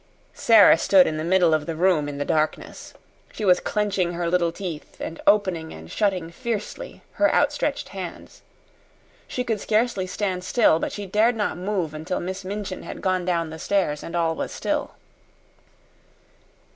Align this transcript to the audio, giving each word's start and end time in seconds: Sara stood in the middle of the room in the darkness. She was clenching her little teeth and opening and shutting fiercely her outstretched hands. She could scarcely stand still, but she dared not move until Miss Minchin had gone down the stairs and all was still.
Sara 0.33 0.79
stood 0.79 1.05
in 1.05 1.17
the 1.17 1.23
middle 1.23 1.53
of 1.53 1.67
the 1.67 1.75
room 1.75 2.09
in 2.09 2.17
the 2.17 2.25
darkness. 2.25 2.95
She 3.31 3.45
was 3.45 3.59
clenching 3.59 4.13
her 4.13 4.31
little 4.31 4.51
teeth 4.51 4.99
and 4.99 5.21
opening 5.27 5.71
and 5.73 5.91
shutting 5.91 6.31
fiercely 6.31 7.03
her 7.11 7.31
outstretched 7.31 7.89
hands. 7.89 8.41
She 9.27 9.43
could 9.43 9.61
scarcely 9.61 10.07
stand 10.07 10.43
still, 10.43 10.79
but 10.79 10.91
she 10.91 11.05
dared 11.05 11.35
not 11.35 11.55
move 11.55 11.93
until 11.93 12.19
Miss 12.19 12.43
Minchin 12.43 12.81
had 12.81 13.03
gone 13.03 13.25
down 13.25 13.51
the 13.51 13.59
stairs 13.59 14.01
and 14.01 14.15
all 14.15 14.33
was 14.33 14.51
still. 14.51 14.95